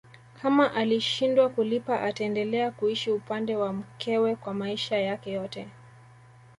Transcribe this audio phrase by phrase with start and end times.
[0.41, 5.67] Kama akishindwa kulipa ataendelea kuishi upande wa mkewe kwa maisha yake yote